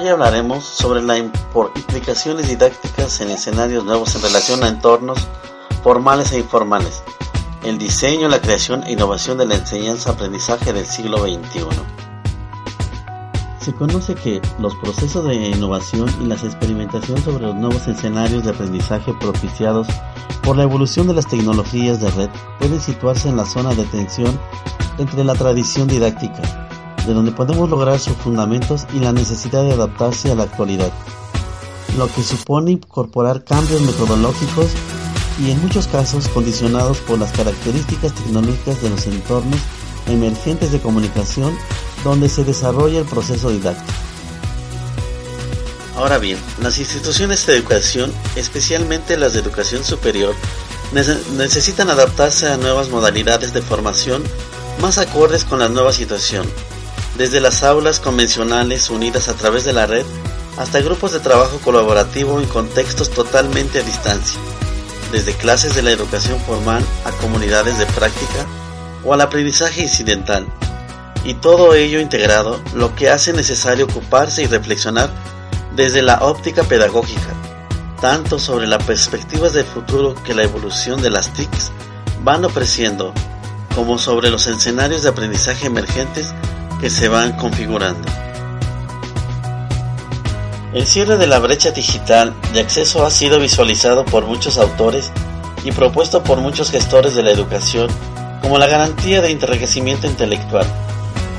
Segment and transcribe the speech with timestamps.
[0.00, 5.26] Hoy hablaremos sobre las implicaciones didácticas en escenarios nuevos en relación a entornos
[5.82, 7.02] formales e informales,
[7.64, 11.66] el diseño, la creación e innovación de la enseñanza-aprendizaje del siglo XXI.
[13.60, 18.50] Se conoce que los procesos de innovación y las experimentaciones sobre los nuevos escenarios de
[18.50, 19.88] aprendizaje propiciados
[20.44, 22.30] por la evolución de las tecnologías de red
[22.60, 24.38] pueden situarse en la zona de tensión
[24.98, 26.68] entre la tradición didáctica,
[27.08, 30.92] de donde podemos lograr sus fundamentos y la necesidad de adaptarse a la actualidad,
[31.96, 34.66] lo que supone incorporar cambios metodológicos
[35.40, 39.58] y en muchos casos condicionados por las características tecnológicas de los entornos
[40.06, 41.56] emergentes de comunicación
[42.04, 43.98] donde se desarrolla el proceso didáctico.
[45.96, 50.34] Ahora bien, las instituciones de educación, especialmente las de educación superior,
[50.92, 54.22] necesitan adaptarse a nuevas modalidades de formación
[54.80, 56.46] más acordes con la nueva situación,
[57.18, 60.06] desde las aulas convencionales unidas a través de la red
[60.56, 64.40] hasta grupos de trabajo colaborativo en contextos totalmente a distancia,
[65.10, 68.46] desde clases de la educación formal a comunidades de práctica
[69.04, 70.46] o al aprendizaje incidental,
[71.24, 75.10] y todo ello integrado, lo que hace necesario ocuparse y reflexionar
[75.74, 77.34] desde la óptica pedagógica,
[78.00, 81.72] tanto sobre las perspectivas del futuro que la evolución de las TICs
[82.22, 83.12] van ofreciendo,
[83.74, 86.32] como sobre los escenarios de aprendizaje emergentes
[86.80, 88.08] que se van configurando.
[90.72, 95.10] El cierre de la brecha digital de acceso ha sido visualizado por muchos autores
[95.64, 97.88] y propuesto por muchos gestores de la educación
[98.42, 100.66] como la garantía de enriquecimiento intelectual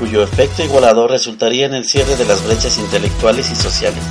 [0.00, 4.02] cuyo efecto igualador resultaría en el cierre de las brechas intelectuales y sociales.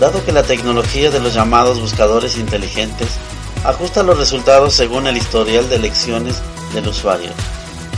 [0.00, 3.08] Dado que la tecnología de los llamados buscadores inteligentes
[3.64, 6.42] ajusta los resultados según el historial de lecciones
[6.74, 7.30] del usuario,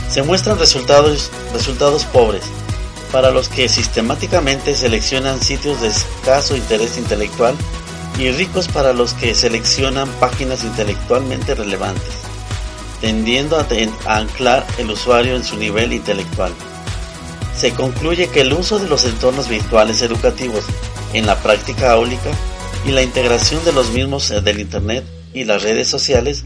[0.09, 2.43] se muestran resultados, resultados pobres
[3.11, 7.55] para los que sistemáticamente seleccionan sitios de escaso interés intelectual
[8.17, 12.13] y ricos para los que seleccionan páginas intelectualmente relevantes,
[13.01, 16.53] tendiendo a anclar el usuario en su nivel intelectual.
[17.55, 20.65] Se concluye que el uso de los entornos virtuales educativos
[21.13, 22.29] en la práctica áulica
[22.85, 25.03] y la integración de los mismos eh, del Internet
[25.33, 26.43] y las redes sociales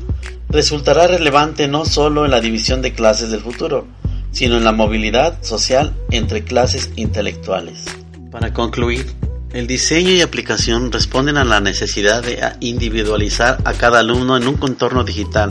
[0.53, 3.87] resultará relevante no solo en la división de clases del futuro,
[4.31, 7.85] sino en la movilidad social entre clases intelectuales.
[8.31, 9.11] Para concluir,
[9.51, 14.55] el diseño y aplicación responden a la necesidad de individualizar a cada alumno en un
[14.55, 15.49] contorno digital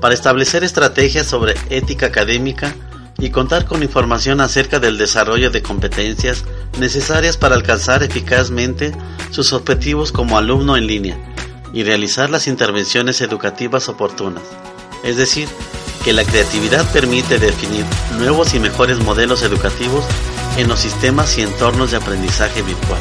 [0.00, 2.74] para establecer estrategias sobre ética académica,
[3.18, 6.46] y contar con información acerca del desarrollo de competencias
[6.78, 8.92] necesarias para alcanzar eficazmente
[9.30, 11.29] sus objetivos como alumno en línea
[11.72, 14.42] y realizar las intervenciones educativas oportunas.
[15.04, 15.48] Es decir,
[16.04, 17.84] que la creatividad permite definir
[18.18, 20.04] nuevos y mejores modelos educativos
[20.56, 23.00] en los sistemas y entornos de aprendizaje virtual.